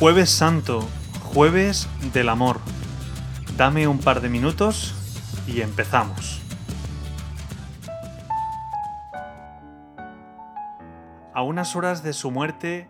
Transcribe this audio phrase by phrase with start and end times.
[0.00, 0.80] Jueves Santo,
[1.22, 2.58] jueves del amor.
[3.56, 4.92] Dame un par de minutos
[5.46, 6.42] y empezamos.
[11.32, 12.88] A unas horas de su muerte,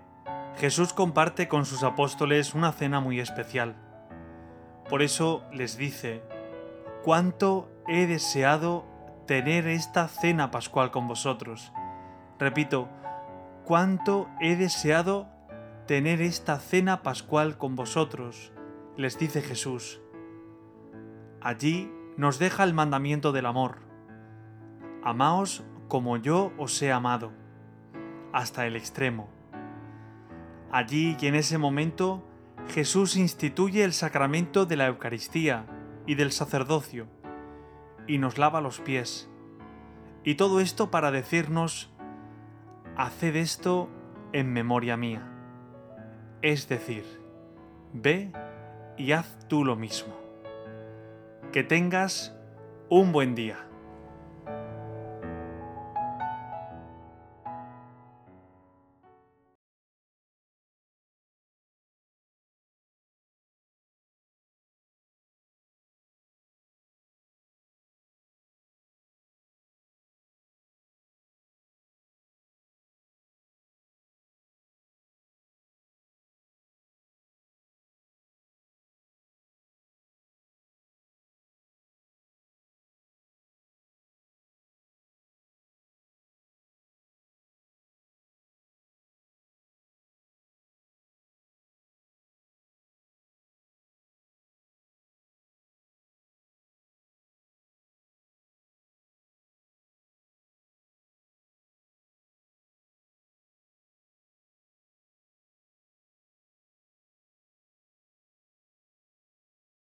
[0.56, 3.76] Jesús comparte con sus apóstoles una cena muy especial.
[4.88, 6.22] Por eso les dice,
[7.04, 8.86] ¿cuánto he deseado
[9.26, 11.70] tener esta cena pascual con vosotros?
[12.38, 12.88] Repito,
[13.66, 15.33] ¿cuánto he deseado
[15.86, 18.52] tener esta cena pascual con vosotros?
[18.96, 20.00] les dice Jesús.
[21.40, 23.78] Allí nos deja el mandamiento del amor.
[25.02, 27.32] Amaos como yo os he amado,
[28.32, 29.28] hasta el extremo.
[30.70, 32.24] Allí y en ese momento
[32.68, 35.66] Jesús instituye el sacramento de la Eucaristía
[36.06, 37.06] y del sacerdocio,
[38.06, 39.30] y nos lava los pies.
[40.24, 41.92] Y todo esto para decirnos,
[42.96, 43.90] haced esto
[44.32, 45.33] en memoria mía.
[46.44, 47.04] Es decir,
[47.94, 48.30] ve
[48.98, 50.14] y haz tú lo mismo.
[51.54, 52.36] Que tengas
[52.90, 53.66] un buen día.